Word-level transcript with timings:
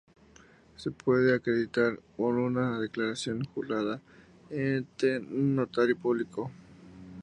Se 0.77 0.89
puede 0.89 1.35
acreditar 1.35 1.99
con 2.17 2.39
una 2.39 2.79
declaración 2.79 3.43
jurada 3.53 4.01
ante 4.49 5.19
un 5.19 5.55
notario 5.55 5.95
público. 5.95 6.49